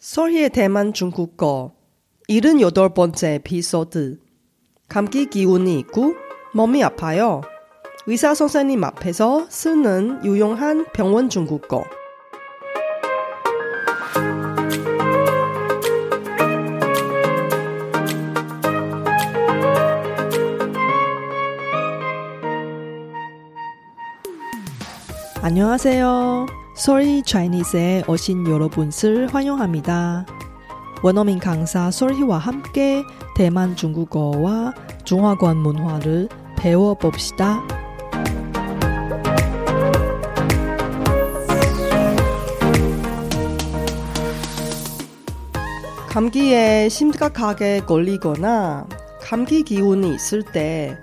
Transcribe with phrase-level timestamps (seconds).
[0.00, 1.74] 설희의 대만 중국어
[2.30, 4.18] 78번째 에피소드
[4.88, 6.14] 감기 기운이 있고
[6.54, 7.42] 몸이 아파요.
[8.06, 11.84] 의사 선생님 앞에서 쓰는 유용한 병원 중국어
[25.42, 26.59] 안녕하세요.
[26.80, 30.24] 솔희 차이니스에 오신 여러분을 환영합니다.
[31.02, 33.04] 원어민 강사 솔희와 함께
[33.36, 34.72] 대만 중국어와
[35.04, 37.62] 중화권 문화를 배워봅시다.
[46.08, 48.88] 감기에 심각하게 걸리거나
[49.20, 50.96] 감기 기운이 있을 때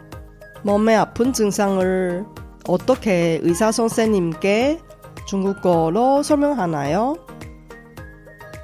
[0.64, 2.26] 몸에 아픈 증상을
[2.68, 4.80] 어떻게 의사 선생님께
[5.28, 7.18] 중국어로 설명하나요?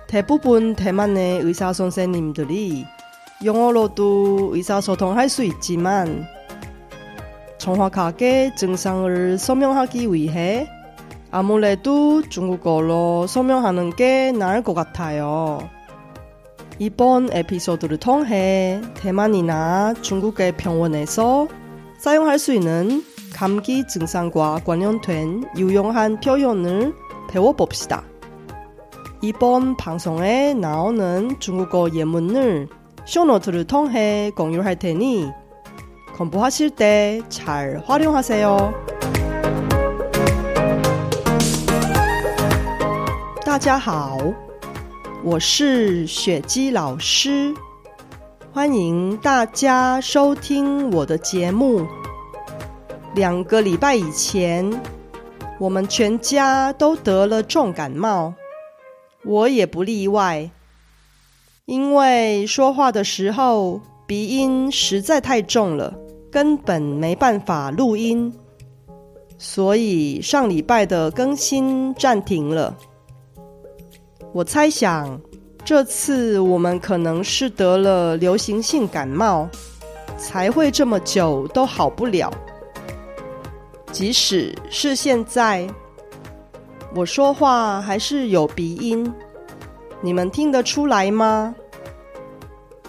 [0.08, 2.86] 대부분 대만의 의사 선생님들이
[3.44, 6.26] 영어로도 의사소통할 수 있지만
[7.58, 10.70] 정확하게 증상을 설명하기 위해
[11.32, 15.70] 아무래도 중국어로 설명하는 게 나을 것 같아요.
[16.80, 21.48] 이번 에피소드를 통해 대만이나 중국의 병원에서
[21.98, 26.95] 사용할 수 있는 감기 증상과 관련된 유용한 표현을
[27.31, 28.03] 배워봅시다.
[29.23, 32.69] 이번 방송에 나오는 중국어 예문을
[33.05, 35.31] 쇼노트를 통해 공유할 테니
[36.17, 38.75] 공부하실 때 잘 활용하세요.
[43.45, 44.19] 大家好，
[45.25, 47.55] 我是雪姬老师，
[48.53, 51.87] 欢迎大家收听我的节目。
[53.16, 54.68] 两个礼拜以前，
[55.60, 58.34] 我们全家都得了重感冒，
[59.24, 60.50] 我也不例外。
[61.66, 65.94] 因为说话的时候鼻音实在太重了，
[66.32, 68.34] 根本没办法录音，
[69.38, 72.76] 所以上礼拜的更新暂停了。
[74.34, 75.22] 我猜想，
[75.64, 79.48] 这次我们可能是得了流行性感冒，
[80.18, 82.34] 才会这么久都好不了。
[83.94, 85.70] 即使是现在，
[86.96, 89.14] 我说话还是有鼻音，
[90.02, 91.54] 你们听得出来吗？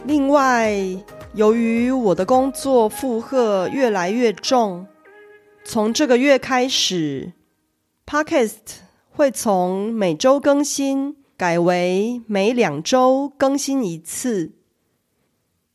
[0.07, 0.75] 另外，
[1.35, 4.87] 由于我的工作负荷越来越重，
[5.63, 7.35] 从这个月开始
[8.07, 8.79] ，Podcast
[9.11, 14.53] 会从每周更新改为每两周更新一次。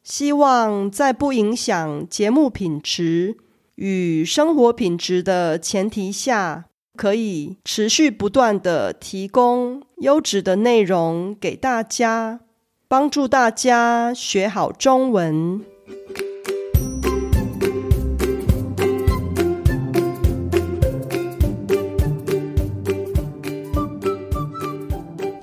[0.02, 3.38] 希望在不影响节目品质。
[3.79, 12.41] 与生活品质的前提下，可以持续不断的提供优质的内容给大家，
[12.87, 15.65] 帮助大家学好中文。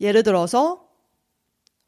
[0.00, 0.88] 예를 들어서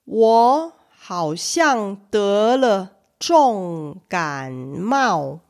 [0.04, 5.40] 我 好像得了重感冒。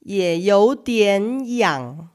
[0.00, 2.10] 也有点痒。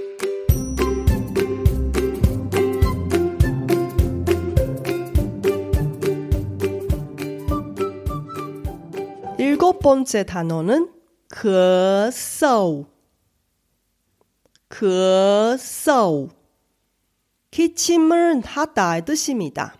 [9.60, 10.90] 일곱 번째 단어는
[11.28, 12.86] 咳嗽,
[14.70, 16.30] 咳嗽,
[17.50, 19.76] 기침을 하다의 뜻입니다.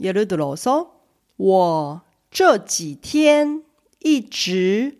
[0.00, 0.90] 예를 들어서
[1.36, 3.62] 我这几天
[4.00, 4.98] 一直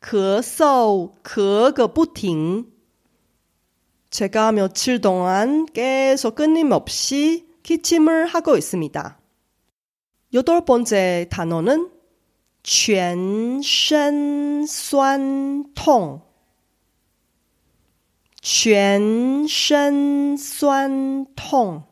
[0.00, 2.66] 咳嗽咳个不停.
[4.10, 9.20] 제가 며칠 동안 계속 끊임없이 기침을 하고 있습니다.
[10.34, 11.91] 여덟 번째 단어는
[12.62, 16.20] 全身酸痛，
[18.40, 21.84] 全身酸痛。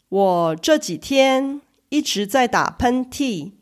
[0.10, 3.58] 我这几天一直在打喷嚏。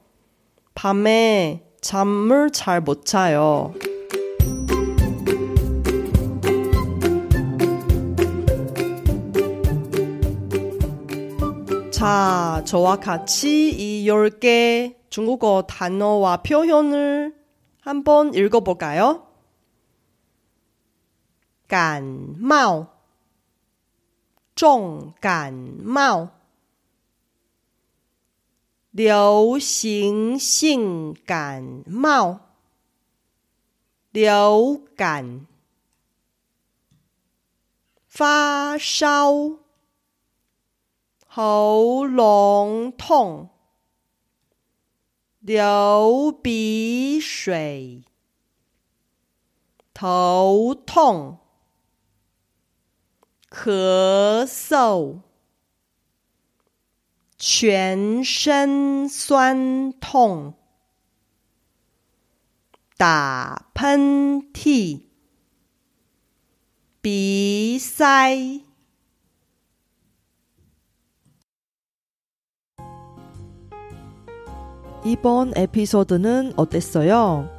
[0.74, 3.74] 밤에 잠을 잘 못 자요.
[11.90, 17.34] 자, 저와 같이 이 10개 중국어 단어와 표현을
[17.82, 19.26] 한번 읽어볼까요?
[21.68, 22.89] 感冒，
[24.60, 26.32] 重感冒，
[28.90, 32.40] 流行性感冒，
[34.10, 35.46] 流感，
[38.06, 39.32] 发烧。
[41.26, 43.48] 喉咙痛，
[45.38, 48.04] 流鼻水，
[49.94, 51.38] 头痛，
[53.49, 55.21] 咳嗽，
[57.37, 60.55] 全身酸痛，
[62.97, 65.03] 打喷嚏，
[67.01, 68.63] 鼻塞。
[75.05, 77.58] 이번 에피소드는 어땠어요?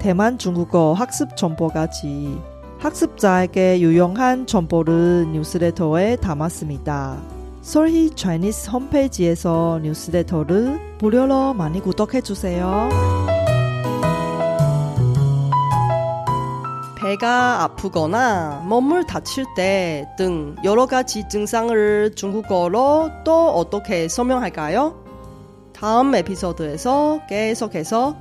[0.00, 2.40] 대만 중국어 학습 정보까지
[2.78, 7.18] 학습자에게 유용한 정보를 뉴스레터에 담았습니다.
[7.60, 12.88] 솔희 차이니스 홈페이지에서 뉴스레터를 무료로 많이 구독해주세요.
[16.96, 25.04] 배가 아프거나 몸을 다칠 때 등 여러 가지 증상을 중국어로 또 어떻게 설명할까요?
[25.74, 28.16] 다음 에피소드에서 계속해서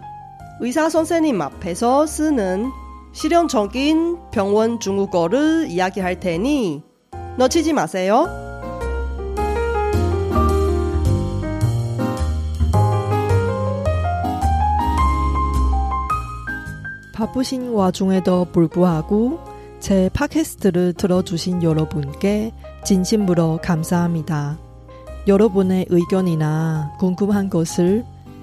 [0.61, 2.69] 의사 선생님 앞에서 쓰는
[3.13, 6.83] 실용적인 병원 중국어를 이야기할 테니
[7.37, 8.27] 놓치지 마세요.
[17.13, 19.39] 바쁘신 와중에도 불구하고
[19.79, 24.57] 제 팟캐스트를 들어주신 여러분께 진심으로 감사합니다.
[25.27, 28.05] 여러분의 의견이나 궁금한 것을